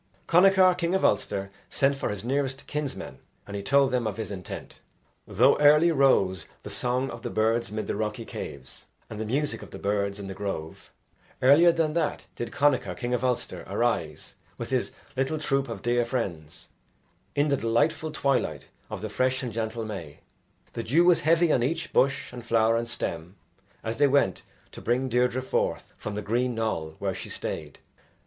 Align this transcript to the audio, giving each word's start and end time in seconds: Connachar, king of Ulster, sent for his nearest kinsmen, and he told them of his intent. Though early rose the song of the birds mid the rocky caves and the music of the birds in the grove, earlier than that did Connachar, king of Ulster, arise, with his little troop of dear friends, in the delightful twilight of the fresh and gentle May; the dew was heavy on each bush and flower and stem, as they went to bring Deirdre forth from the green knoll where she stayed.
Connachar, 0.25 0.73
king 0.75 0.95
of 0.95 1.05
Ulster, 1.05 1.51
sent 1.69 1.95
for 1.95 2.09
his 2.09 2.23
nearest 2.23 2.65
kinsmen, 2.65 3.19
and 3.45 3.55
he 3.55 3.61
told 3.61 3.91
them 3.91 4.07
of 4.07 4.17
his 4.17 4.31
intent. 4.31 4.79
Though 5.27 5.59
early 5.59 5.91
rose 5.91 6.47
the 6.63 6.71
song 6.71 7.11
of 7.11 7.21
the 7.21 7.29
birds 7.29 7.71
mid 7.71 7.85
the 7.85 7.95
rocky 7.95 8.25
caves 8.25 8.87
and 9.11 9.21
the 9.21 9.27
music 9.27 9.61
of 9.61 9.69
the 9.69 9.77
birds 9.77 10.19
in 10.19 10.25
the 10.25 10.33
grove, 10.33 10.91
earlier 11.43 11.71
than 11.71 11.93
that 11.93 12.25
did 12.35 12.51
Connachar, 12.51 12.95
king 12.97 13.13
of 13.13 13.23
Ulster, 13.23 13.63
arise, 13.67 14.33
with 14.57 14.71
his 14.71 14.91
little 15.15 15.37
troop 15.37 15.69
of 15.69 15.83
dear 15.83 16.03
friends, 16.03 16.69
in 17.35 17.49
the 17.49 17.57
delightful 17.57 18.11
twilight 18.11 18.69
of 18.89 19.01
the 19.01 19.07
fresh 19.09 19.43
and 19.43 19.53
gentle 19.53 19.85
May; 19.85 20.21
the 20.73 20.81
dew 20.81 21.05
was 21.05 21.19
heavy 21.19 21.51
on 21.51 21.61
each 21.61 21.93
bush 21.93 22.33
and 22.33 22.43
flower 22.43 22.75
and 22.75 22.87
stem, 22.87 23.35
as 23.83 23.99
they 23.99 24.07
went 24.07 24.41
to 24.71 24.81
bring 24.81 25.09
Deirdre 25.09 25.43
forth 25.43 25.93
from 25.95 26.15
the 26.15 26.23
green 26.23 26.55
knoll 26.55 26.95
where 26.97 27.13
she 27.13 27.29
stayed. 27.29 27.77